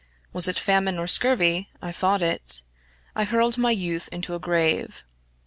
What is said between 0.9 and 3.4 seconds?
or scurvy I fought it; I